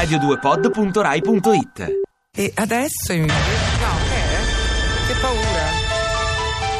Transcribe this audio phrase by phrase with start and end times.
[0.00, 1.92] radio2pod.rai.it
[2.34, 3.26] E adesso in...
[3.26, 5.06] No, che è?
[5.06, 5.68] Che paura.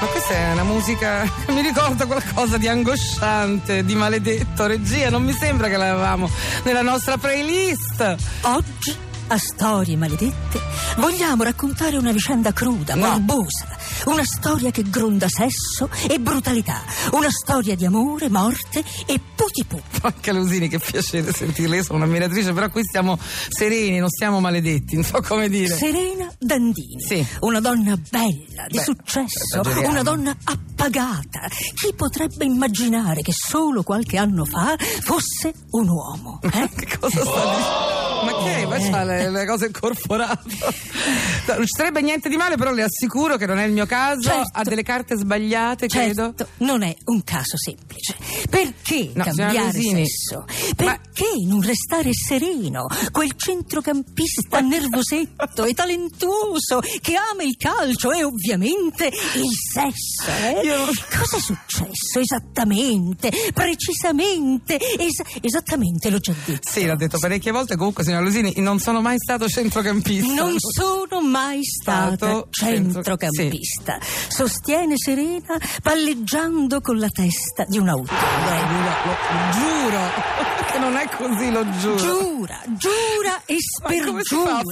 [0.00, 4.66] Ma questa è una musica che mi ricorda qualcosa di angosciante, di maledetto.
[4.66, 6.30] Regia, non mi sembra che l'avevamo
[6.62, 8.14] nella nostra playlist.
[8.42, 8.96] Oggi,
[9.30, 10.60] a Storie Maledette,
[10.96, 13.08] vogliamo raccontare una vicenda cruda, No.
[13.08, 13.76] morbosa.
[14.06, 16.80] Una storia che gronda sesso e brutalità.
[17.12, 19.80] Una storia di amore, morte e putipu.
[20.00, 21.76] Porca Lusini, che piacere sentirla.
[21.76, 25.76] Io sono un'ammiratrice, però qui stiamo sereni, non stiamo maledetti, non so come dire.
[25.76, 27.00] Serena Dandini.
[27.00, 27.26] Sì.
[27.40, 29.60] Una donna bella, di Beh, successo.
[29.84, 31.40] Una donna appagata.
[31.74, 36.40] Chi potrebbe immaginare che solo qualche anno fa fosse un uomo?
[36.42, 36.68] Eh?
[36.78, 38.06] Che cosa sta dicendo?
[38.42, 38.66] Ma che?
[38.66, 40.56] Ma c'ha le, le cose incorporate.
[41.46, 43.86] No, non ci sarebbe niente di male, però le assicuro che non è il mio
[43.86, 44.20] caso.
[44.28, 44.50] Certo.
[44.52, 46.34] Ha delle carte sbagliate, credo.
[46.36, 48.16] Certo, non è un caso semplice.
[48.50, 50.44] Perché No, cambiare sesso?
[50.76, 52.86] Perché non restare sereno?
[53.10, 60.30] Quel centrocampista nervosetto e talentuoso che ama il calcio e ovviamente il sesso.
[60.30, 60.60] eh?
[60.64, 63.30] Io Cosa è successo esattamente?
[63.54, 64.78] Precisamente?
[64.98, 66.68] es- esattamente, l'ho già detto.
[66.70, 67.76] Sì, l'ha detto parecchie volte.
[67.76, 70.32] Comunque, signora Lusini, non sono mai stato centrocampista.
[70.32, 73.98] Non sono mai Stato centrocampista.
[74.28, 78.06] Sostiene Serena palleggiando con la testa di un lo
[79.52, 81.96] giuro che non è così, lo giuro.
[81.96, 84.62] Giura, giura e Ma spergiura.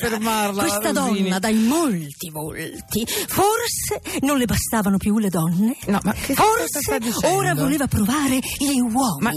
[0.52, 1.22] Questa Rosini?
[1.22, 3.06] donna dai molti volti.
[3.06, 5.76] Forse non le bastavano più le donne.
[5.86, 9.18] No, ma che Forse ora voleva provare gli uomini.
[9.20, 9.32] Ma.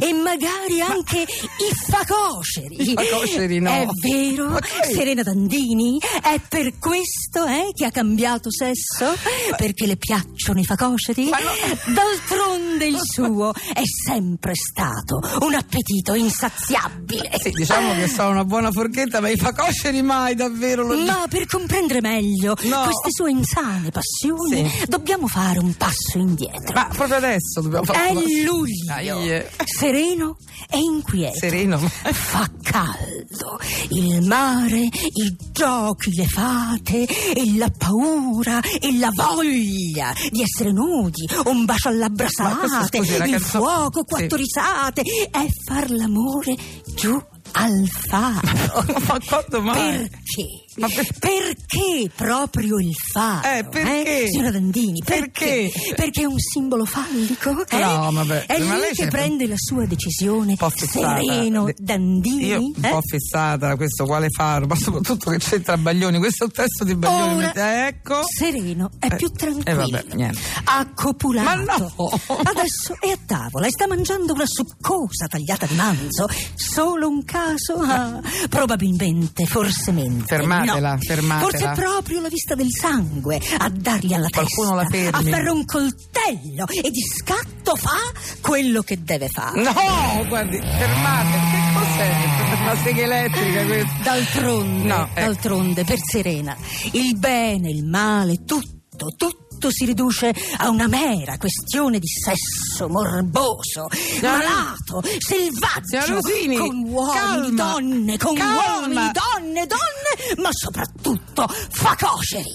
[0.00, 2.90] E magari anche i facoceri.
[2.90, 3.70] I facoceri, no.
[3.70, 5.98] È vero, che- Serena Dandini?
[6.22, 9.14] È per questo eh, che ha cambiato sesso?
[9.56, 11.28] Perché le piacciono i facoceri?
[11.28, 11.92] Ma no.
[11.94, 17.30] D'altronde il suo è sempre stato un appetito insaziabile.
[17.40, 21.46] Sì, diciamo che sono una buona forchetta, ma i facoceri mai, davvero lo Ma per
[21.46, 22.82] comprendere meglio No.
[22.84, 24.84] queste sue insane passioni, Sì.
[24.88, 26.72] dobbiamo fare un passo indietro.
[26.74, 29.50] Ma proprio adesso dobbiamo fare È una- luglio, Aie.
[29.64, 30.36] sereno
[30.70, 31.38] e inquieto.
[31.38, 31.78] Sereno.
[31.78, 33.58] Fa caldo,
[33.90, 37.02] il mare, i giochi, le fate,
[37.34, 42.96] e la paura e la voglia di essere nudi, un bacio alla Ma questo, brasate,
[42.98, 44.44] scusi, una il canzo- fuoco, quattro Sì.
[44.44, 46.56] risate, è far l'amore
[46.94, 47.20] giù
[47.52, 48.84] al faro.
[49.06, 49.98] Ma quando mai?
[49.98, 50.61] Perché?
[50.76, 53.46] Ma per- Perché proprio il faro?
[53.46, 54.28] Eh, perché?
[54.30, 55.70] signora Dandini, perché?
[55.72, 55.94] Perché?
[55.94, 57.50] Perché è un simbolo fallico?
[57.68, 57.78] eh?
[57.78, 62.46] No, vabbè, È ma lei che prende la sua decisione sereno De- Dandini.
[62.46, 62.88] Io un eh?
[62.88, 66.94] po' fissata, questo quale faro, ma soprattutto che c'entra Baglioni, questo è il testo di
[66.96, 67.34] Baglioni.
[67.34, 68.20] Ora, mette- ecco.
[68.26, 69.76] sereno, è Eh, più eh, tranquillo.
[69.90, 70.40] vabbè, niente.
[70.64, 71.44] Ha copulato.
[71.44, 72.20] Ma no!
[72.44, 76.26] Adesso è a tavola e sta mangiando una succosa tagliata di manzo.
[76.54, 77.74] Solo un caso?
[77.74, 80.24] Ah, probabilmente, forsemente.
[80.64, 80.98] Fermatela, no.
[81.00, 81.48] fermatela.
[81.50, 84.82] Forse è proprio la vista del sangue a dargli alla Qualcuno testa.
[84.82, 85.28] la fermi.
[85.30, 87.98] Afferra un coltello e di scatto fa
[88.40, 89.62] quello che deve fare.
[89.62, 92.60] No, guardi, fermate, che cos'è?
[92.62, 93.92] Una sega elettrica questa?
[94.02, 95.20] D'altronde, No, ecco.
[95.20, 96.56] d'altronde, per Serena,
[96.92, 99.36] il bene, il male, tutto, tutto
[99.70, 103.88] si riduce a una mera questione di sesso morboso,
[104.20, 108.80] malato, selvaggio, Rosini, con uomini, calma, donne, con calma.
[108.80, 112.52] uomini, donne, donne, ma soprattutto facoceri.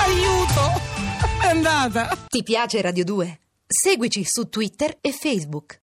[0.00, 0.80] Aiuto!
[1.42, 2.16] È andata!
[2.28, 3.40] Ti piace Radio 2?
[3.66, 5.78] Seguici su Twitter e Facebook.